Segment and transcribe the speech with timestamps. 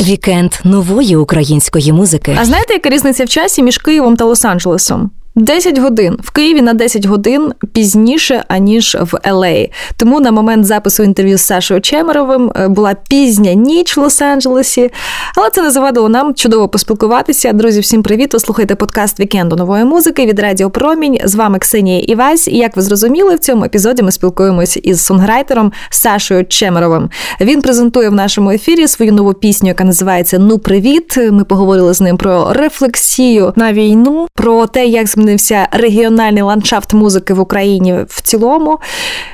[0.00, 2.36] Вікенд нової української музики.
[2.40, 5.08] А знаєте, яка різниця в часі між Києвом та Лос-Анджелесом?
[5.34, 9.68] 10 годин в Києві на 10 годин пізніше аніж в Л.А.
[9.96, 14.90] Тому на момент запису інтерв'ю з Сашою Чемеровим е, була пізня ніч в Лос-Анджелесі,
[15.36, 17.52] але це не завадило нам чудово поспілкуватися.
[17.52, 18.32] Друзі, всім привіт!
[18.32, 21.18] Ви слухаєте подкаст Вікенду нової музики від Радіо Промінь.
[21.24, 22.48] З вами Ксенія Івась.
[22.48, 27.10] І як ви зрозуміли, в цьому епізоді ми спілкуємося із сонграйтером Сашою Чемеровим.
[27.40, 31.16] Він презентує в нашому ефірі свою нову пісню, яка називається Ну Привіт.
[31.30, 37.34] Ми поговорили з ним про рефлексію на війну, про те, як змінився регіональний ландшафт музики
[37.34, 38.78] в Україні в цілому,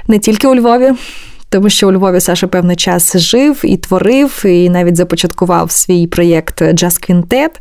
[0.09, 0.93] не тільки у Львові.
[1.51, 6.73] Тому що у Львові Саша певний час жив і творив, і навіть започаткував свій проєкт
[6.73, 7.61] Джаз Квінтет.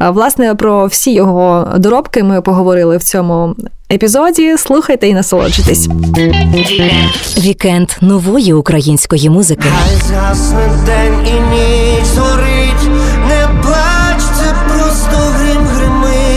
[0.00, 3.54] Власне, про всі його доробки ми поговорили в цьому
[3.92, 4.56] епізоді.
[4.58, 5.88] Слухайте і насолоджуйтесь.
[7.38, 9.68] Вікенд нової української музики.
[9.68, 13.15] Хай згасне день і ніч зорить,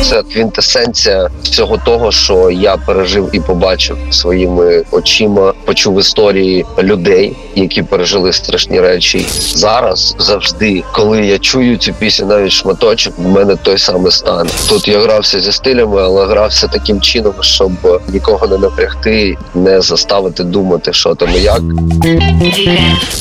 [0.09, 7.83] Це квінтесенція всього того, що я пережив і побачив своїми очима, почув історії людей, які
[7.83, 9.25] пережили страшні речі.
[9.55, 14.49] Зараз завжди, коли я чую цю пісню, навіть шматочок, в мене той самий стан.
[14.69, 17.71] Тут я грався зі стилями, але грався таким чином, щоб
[18.07, 21.61] нікого не напрягти, не заставити думати, що там і як.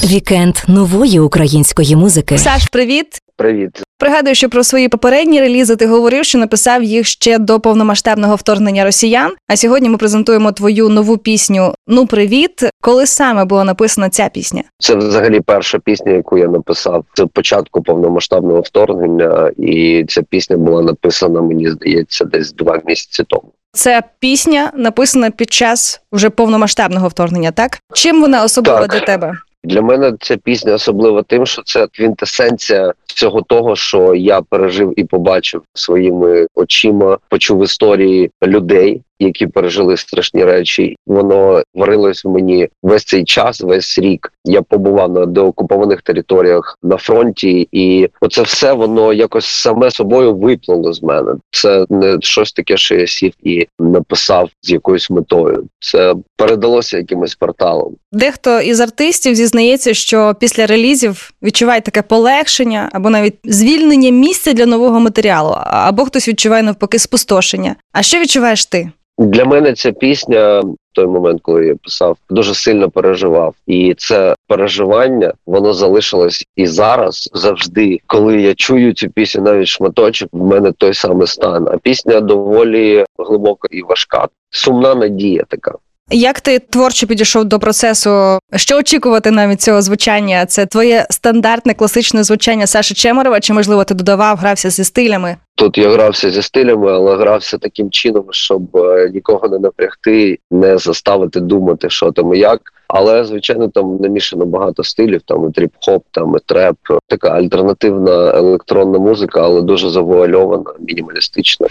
[0.05, 2.39] Вікенд нової української музики.
[2.39, 3.07] Саш, привіт!
[3.39, 8.37] Привіт, Пригадую, що про свої попередні релізи ти говорив, що написав їх ще до повномасштабного
[8.37, 9.33] вторгнення росіян.
[9.49, 12.65] А сьогодні ми презентуємо твою нову пісню Ну привіт.
[12.81, 14.63] Коли саме була написана ця пісня?
[14.79, 20.83] це взагалі перша пісня, яку я написав з початку повномасштабного вторгнення, і ця пісня була
[20.83, 23.53] написана, мені здається, десь два місяці тому.
[23.73, 27.51] Це пісня написана під час вже повномасштабного вторгнення.
[27.51, 28.91] Так чим вона особлива Так.
[28.91, 29.33] для тебе?
[29.69, 35.05] Для мене ця пісня особлива тим, що це квінтесенція всього того, що я пережив і
[35.05, 40.97] побачив своїми очима, почув історії людей, які пережили страшні речі.
[41.07, 44.33] Воно варилось в мені весь цей час, весь рік.
[44.45, 50.93] Я побував на деокупованих територіях на фронті, і оце все воно якось саме собою виплило
[50.93, 51.35] з мене.
[51.51, 55.65] Це не щось таке, що я сів і написав з якоюсь метою.
[55.81, 57.95] Це передалося якимось порталом.
[58.13, 64.67] Дехто із артистів зізнається, що після релізів відчуває таке полегшення або навіть звільнення місця для
[64.67, 67.77] нового матеріалу, або хтось відчуває навпаки спустошення.
[67.93, 68.91] А що відчуваєш ти?
[69.19, 70.63] Для мене ця пісня
[70.93, 77.31] той момент, коли я писав, дуже сильно переживав, і це переживання воно залишилось і зараз
[77.35, 77.99] завжди.
[78.07, 81.69] Коли я чую цю пісню, навіть шматочок, в мене той самий стан.
[81.69, 84.29] А пісня доволі глибока і важка.
[84.51, 85.73] Сумна надія така.
[86.11, 88.39] Як ти творчо підійшов до процесу?
[88.57, 90.47] Що очікувати навіть цього звучання?
[90.47, 93.41] Це твоє стандартне класичне звучання Саші Чемерова?
[93.41, 95.37] Чи можливо ти додавав, грався зі стилями?
[95.55, 100.79] Тут я грався зі стилями, але грався таким чином, щоб е, нікого не напрягти, не
[100.79, 102.61] заставити думати, що там і як.
[102.89, 105.21] Але звичайно, там намішано багато стилів.
[105.25, 106.77] Там і тріп-хоп, там і треп,
[107.07, 111.67] така альтернативна електронна музика, але дуже завуальована, мінімалістична.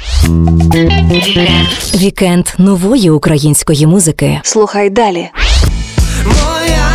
[1.95, 4.39] Вікенд нової української музики.
[4.43, 5.29] Слухай далі.
[6.25, 6.89] Моя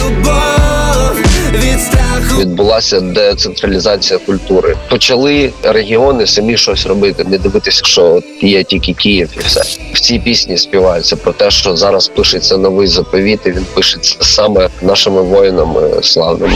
[0.00, 1.22] любов
[1.52, 1.97] від.
[2.38, 4.76] Відбулася децентралізація культури.
[4.90, 9.62] Почали регіони самі щось робити, не дивитися, що от є тільки Київ і все.
[9.92, 14.68] В цій пісні співається про те, що зараз пишеться новий заповіт, і він пишеться саме
[14.82, 16.54] нашими воїнами славними.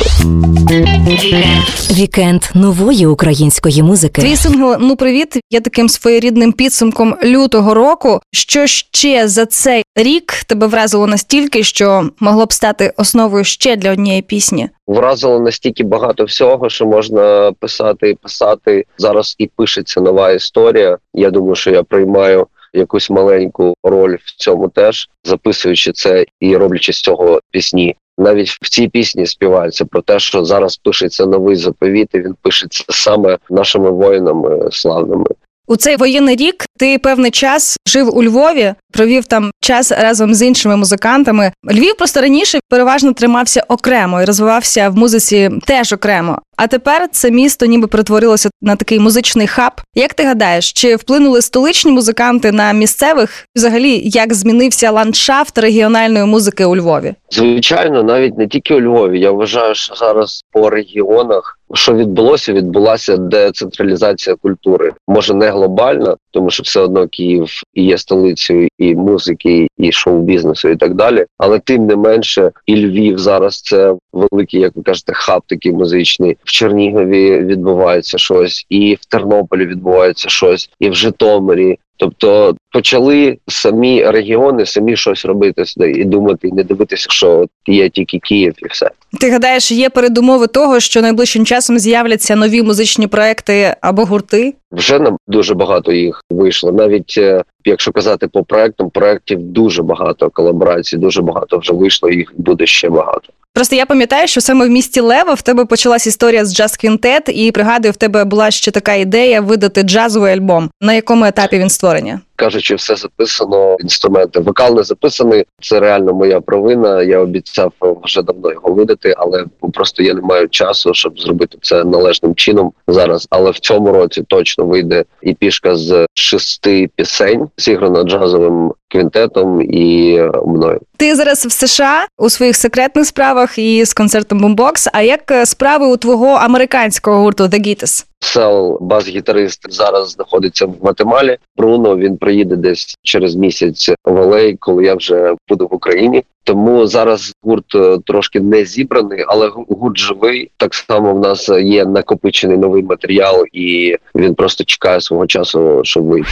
[1.90, 4.22] Вікенд нової української музики.
[4.22, 8.20] Твій сингл Ну привіт є таким своєрідним підсумком лютого року.
[8.32, 13.92] Що ще за цей рік тебе вразило настільки, що могло б стати основою ще для
[13.92, 14.68] однієї пісні?
[14.86, 18.84] Вразило настільки багато всього, що можна писати і писати.
[18.98, 20.98] Зараз і пишеться нова історія.
[21.14, 26.92] Я думаю, що я приймаю якусь маленьку роль в цьому теж, записуючи це і роблячи
[26.92, 27.96] з цього пісні.
[28.18, 32.84] Навіть в цій пісні співається про те, що зараз пишеться новий заповіт, і він пишеться
[32.88, 35.26] саме нашими воїнами славними.
[35.72, 40.42] У цей воєнний рік ти певний час жив у Львові, провів там час разом з
[40.42, 41.52] іншими музикантами.
[41.72, 46.38] Львів просто раніше переважно тримався окремо і розвивався в музиці теж окремо.
[46.56, 49.72] А тепер це місто ніби перетворилося на такий музичний хаб.
[49.94, 53.46] Як ти гадаєш, чи вплинули столичні музиканти на місцевих?
[53.56, 57.14] Взагалі, як змінився ландшафт регіональної музики у Львові?
[57.30, 59.20] Звичайно, навіть не тільки у Львові.
[59.20, 64.92] Я вважаю, що зараз по регіонах що відбулося, відбулася децентралізація культури.
[65.08, 70.68] Може не глобальна, тому що все одно Київ і є столицею і музики, і шоу-бізнесу,
[70.68, 71.26] і так далі.
[71.38, 76.36] Але тим не менше, і Львів зараз це великий, як ви кажете, хаб такий музичний.
[76.44, 81.78] В Чернігові відбувається щось, і в Тернополі відбувається щось, і в Житомирі.
[81.96, 87.50] Тобто почали самі регіони самі щось робити сюди і думати, і не дивитися, що от
[87.66, 88.90] є тільки Київ і все.
[89.20, 94.54] Ти гадаєш, є передумови того, що найближчим часом з'являться нові музичні проекти або гурти?
[94.72, 96.72] Вже нам дуже багато їх вийшло.
[96.72, 102.10] Навіть е, якщо казати по проектам, проектів дуже багато колаборацій, дуже багато вже вийшло.
[102.10, 103.32] Їх буде ще багато.
[103.54, 107.28] Просто я пам'ятаю, що саме в місті Лева в тебе почалась історія з джаз квінтет,
[107.34, 110.70] і пригадую, в тебе була ще така ідея видати джазовий альбом.
[110.80, 112.20] На якому етапі він створення?
[112.36, 113.76] Кажучи, все записано.
[113.80, 115.44] Інструменти вокал не записаний.
[115.62, 117.02] Це реально моя провина.
[117.02, 117.72] Я обіцяв
[118.04, 122.72] вже давно його видати, але просто я не маю часу, щоб зробити це належним чином
[122.88, 123.26] зараз.
[123.30, 130.18] Але в цьому році точно вийде і пішка з шести пісень, зіграна джазовим квінтетом і
[130.46, 130.80] мною.
[130.96, 135.46] Ти зараз в США у своїх секретних справах і з концертом Boombox, А як е,
[135.46, 138.04] справи у твого американського гурту The Gittes?
[138.20, 141.38] Сел, бас-гітарист, зараз знаходиться в Матемалі.
[141.56, 146.22] Бруно він приїде десь через місяць в Алей, коли я вже буду в Україні.
[146.44, 150.50] Тому зараз гурт е, трошки не зібраний, але гурт живий.
[150.56, 156.04] Так само в нас є накопичений новий матеріал, і він просто чекає свого часу, щоб
[156.04, 156.28] вийти.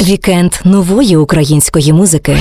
[0.00, 2.36] Вікенд нової української музики.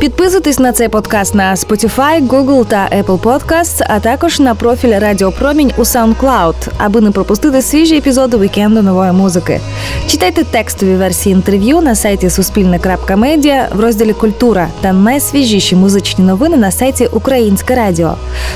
[0.00, 5.32] Підписуйтесь на цей подкаст на Spotify, Google та Apple Podcasts, а також на профіль Радіо
[5.32, 9.60] Промінь у SoundCloud, аби не пропустити свіжі епізоди вікенду нової музики.
[10.06, 16.70] Читайте текстові версії інтерв'ю на сайті Суспільне.Медіа в розділі Культура та найсвіжіші музичні новини на
[16.70, 18.14] сайті Українське Радіо.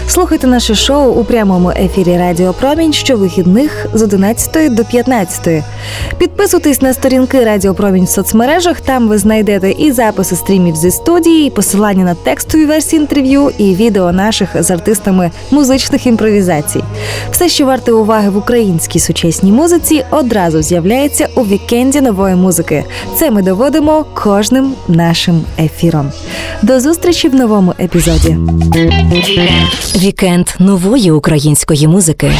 [0.09, 5.65] Слухайте наше шоу у прямому ефірі Радіо Промінь щовихідних з 11 до 15.
[6.19, 8.81] Підписуйтесь на сторінки Радіо Промінь в соцмережах.
[8.81, 13.75] Там ви знайдете і записи стрімів зі студії, і посилання на текстові версії інтерв'ю, і
[13.75, 16.83] відео наших з артистами музичних імпровізацій.
[17.31, 22.01] Все, що варте уваги в українській сучасній музиці, одразу з'являється у вікенді
[22.37, 22.85] нової музики.
[23.19, 26.11] Це ми доводимо кожним нашим ефіром.
[26.63, 28.37] До зустрічі в новому епізоді.
[29.97, 32.33] Вікенд нової української музики.